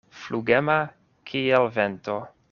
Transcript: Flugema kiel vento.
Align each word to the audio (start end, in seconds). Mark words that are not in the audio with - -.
Flugema 0.19 0.77
kiel 1.31 1.69
vento. 1.77 2.17